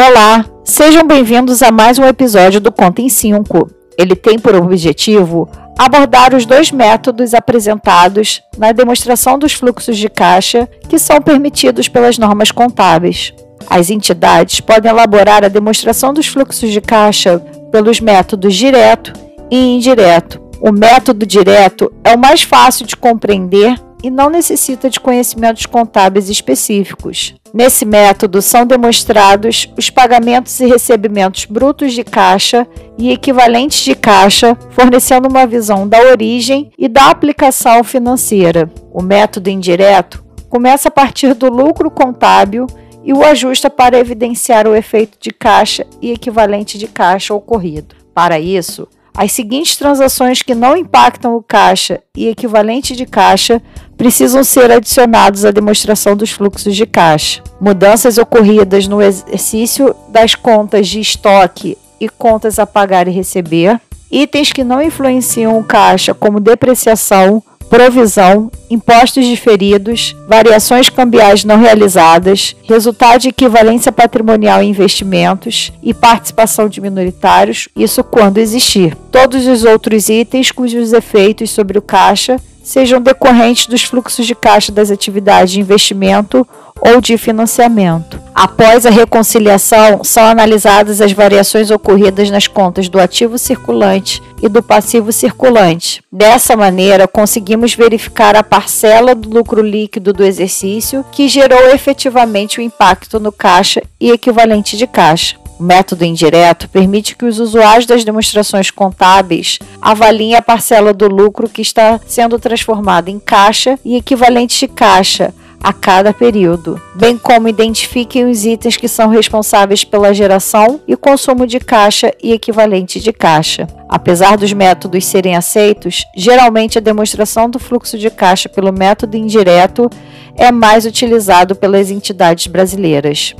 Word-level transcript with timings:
Olá, 0.00 0.44
sejam 0.62 1.04
bem-vindos 1.04 1.60
a 1.60 1.72
mais 1.72 1.98
um 1.98 2.04
episódio 2.04 2.60
do 2.60 2.70
Conta 2.70 3.02
em 3.02 3.08
5. 3.08 3.68
Ele 3.98 4.14
tem 4.14 4.38
por 4.38 4.54
objetivo 4.54 5.50
abordar 5.76 6.36
os 6.36 6.46
dois 6.46 6.70
métodos 6.70 7.34
apresentados 7.34 8.40
na 8.56 8.70
demonstração 8.70 9.36
dos 9.36 9.54
fluxos 9.54 9.98
de 9.98 10.08
caixa 10.08 10.68
que 10.88 11.00
são 11.00 11.20
permitidos 11.20 11.88
pelas 11.88 12.16
normas 12.16 12.52
contábeis. 12.52 13.34
As 13.68 13.90
entidades 13.90 14.60
podem 14.60 14.88
elaborar 14.88 15.42
a 15.42 15.48
demonstração 15.48 16.14
dos 16.14 16.28
fluxos 16.28 16.70
de 16.70 16.80
caixa 16.80 17.40
pelos 17.72 17.98
métodos 17.98 18.54
direto 18.54 19.12
e 19.50 19.58
indireto. 19.58 20.40
O 20.60 20.70
método 20.70 21.26
direto 21.26 21.92
é 22.04 22.14
o 22.14 22.18
mais 22.18 22.42
fácil 22.42 22.86
de 22.86 22.96
compreender 22.96 23.74
e 24.00 24.12
não 24.12 24.30
necessita 24.30 24.88
de 24.88 25.00
conhecimentos 25.00 25.66
contábeis 25.66 26.28
específicos. 26.28 27.34
Nesse 27.52 27.84
método 27.84 28.42
são 28.42 28.66
demonstrados 28.66 29.72
os 29.76 29.88
pagamentos 29.88 30.60
e 30.60 30.66
recebimentos 30.66 31.46
brutos 31.46 31.92
de 31.92 32.04
caixa 32.04 32.66
e 32.98 33.10
equivalentes 33.10 33.84
de 33.84 33.94
caixa, 33.94 34.56
fornecendo 34.70 35.28
uma 35.28 35.46
visão 35.46 35.88
da 35.88 36.00
origem 36.00 36.70
e 36.78 36.88
da 36.88 37.10
aplicação 37.10 37.82
financeira. 37.82 38.70
O 38.92 39.02
método 39.02 39.48
indireto 39.48 40.24
começa 40.48 40.88
a 40.88 40.92
partir 40.92 41.34
do 41.34 41.48
lucro 41.48 41.90
contábil 41.90 42.66
e 43.02 43.12
o 43.12 43.24
ajusta 43.24 43.70
para 43.70 43.98
evidenciar 43.98 44.66
o 44.66 44.74
efeito 44.74 45.16
de 45.20 45.30
caixa 45.30 45.86
e 46.02 46.10
equivalente 46.10 46.76
de 46.76 46.86
caixa 46.86 47.32
ocorrido. 47.32 47.94
Para 48.12 48.38
isso, 48.38 48.86
as 49.18 49.32
seguintes 49.32 49.76
transações 49.76 50.42
que 50.42 50.54
não 50.54 50.76
impactam 50.76 51.34
o 51.34 51.42
caixa 51.42 52.00
e 52.16 52.28
equivalente 52.28 52.94
de 52.94 53.04
caixa 53.04 53.60
precisam 53.96 54.44
ser 54.44 54.70
adicionados 54.70 55.44
à 55.44 55.50
demonstração 55.50 56.14
dos 56.14 56.30
fluxos 56.30 56.76
de 56.76 56.86
caixa. 56.86 57.42
Mudanças 57.60 58.16
ocorridas 58.16 58.86
no 58.86 59.02
exercício 59.02 59.92
das 60.08 60.36
contas 60.36 60.86
de 60.86 61.00
estoque 61.00 61.76
e 62.00 62.08
contas 62.08 62.60
a 62.60 62.66
pagar 62.66 63.08
e 63.08 63.10
receber. 63.10 63.80
Itens 64.08 64.52
que 64.52 64.62
não 64.62 64.80
influenciam 64.80 65.58
o 65.58 65.64
caixa, 65.64 66.14
como 66.14 66.38
depreciação, 66.38 67.42
provisão, 67.68 68.50
impostos 68.70 69.26
diferidos, 69.26 70.16
variações 70.26 70.88
cambiais 70.88 71.44
não 71.44 71.58
realizadas, 71.58 72.56
resultado 72.68 73.20
de 73.20 73.28
equivalência 73.28 73.92
patrimonial 73.92 74.62
em 74.62 74.70
investimentos 74.70 75.72
e 75.82 75.92
participação 75.92 76.68
de 76.68 76.80
minoritários, 76.80 77.68
isso 77.76 78.02
quando 78.02 78.38
existir. 78.38 78.96
Todos 79.12 79.46
os 79.46 79.64
outros 79.64 80.08
itens 80.08 80.50
cujos 80.50 80.92
efeitos 80.92 81.50
sobre 81.50 81.78
o 81.78 81.82
caixa 81.82 82.40
sejam 82.62 83.00
decorrentes 83.00 83.66
dos 83.66 83.82
fluxos 83.82 84.26
de 84.26 84.34
caixa 84.34 84.70
das 84.70 84.90
atividades 84.90 85.52
de 85.52 85.60
investimento 85.60 86.46
ou 86.80 87.00
de 87.00 87.18
financiamento. 87.18 88.20
Após 88.34 88.86
a 88.86 88.90
reconciliação, 88.90 90.04
são 90.04 90.24
analisadas 90.24 91.00
as 91.00 91.12
variações 91.12 91.70
ocorridas 91.70 92.30
nas 92.30 92.46
contas 92.46 92.88
do 92.88 93.00
ativo 93.00 93.36
circulante 93.36 94.22
e 94.40 94.48
do 94.48 94.62
passivo 94.62 95.10
circulante. 95.10 96.02
Dessa 96.10 96.56
maneira, 96.56 97.08
conseguimos 97.08 97.74
verificar 97.74 98.36
a 98.36 98.42
parcela 98.42 99.14
do 99.14 99.28
lucro 99.28 99.60
líquido 99.60 100.12
do 100.12 100.24
exercício 100.24 101.04
que 101.10 101.28
gerou 101.28 101.70
efetivamente 101.70 102.60
o 102.60 102.62
impacto 102.62 103.18
no 103.18 103.32
caixa 103.32 103.82
e 104.00 104.10
equivalente 104.10 104.76
de 104.76 104.86
caixa. 104.86 105.36
O 105.58 105.62
método 105.62 106.04
indireto 106.04 106.68
permite 106.68 107.16
que 107.16 107.24
os 107.24 107.40
usuários 107.40 107.84
das 107.84 108.04
demonstrações 108.04 108.70
contábeis 108.70 109.58
avaliem 109.82 110.34
a 110.34 110.42
parcela 110.42 110.94
do 110.94 111.08
lucro 111.08 111.48
que 111.48 111.60
está 111.60 112.00
sendo 112.06 112.38
transformada 112.38 113.10
em 113.10 113.18
caixa 113.18 113.78
e 113.84 113.96
equivalente 113.96 114.60
de 114.60 114.68
caixa 114.68 115.34
a 115.60 115.72
cada 115.72 116.14
período, 116.14 116.80
bem 116.94 117.18
como 117.18 117.48
identifiquem 117.48 118.30
os 118.30 118.44
itens 118.44 118.76
que 118.76 118.86
são 118.86 119.08
responsáveis 119.08 119.82
pela 119.82 120.14
geração 120.14 120.80
e 120.86 120.96
consumo 120.96 121.46
de 121.46 121.58
caixa 121.58 122.12
e 122.22 122.32
equivalente 122.32 123.00
de 123.00 123.12
caixa. 123.12 123.66
Apesar 123.88 124.36
dos 124.36 124.52
métodos 124.52 125.04
serem 125.04 125.34
aceitos, 125.34 126.04
geralmente 126.16 126.78
a 126.78 126.80
demonstração 126.80 127.50
do 127.50 127.58
fluxo 127.58 127.98
de 127.98 128.10
caixa 128.10 128.48
pelo 128.48 128.72
método 128.72 129.16
indireto 129.16 129.90
é 130.36 130.52
mais 130.52 130.86
utilizado 130.86 131.56
pelas 131.56 131.90
entidades 131.90 132.46
brasileiras. 132.46 133.34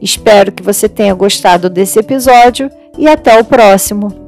Espero 0.00 0.52
que 0.52 0.62
você 0.62 0.88
tenha 0.88 1.14
gostado 1.14 1.68
desse 1.68 1.98
episódio 1.98 2.70
e 2.96 3.08
até 3.08 3.38
o 3.40 3.44
próximo. 3.44 4.27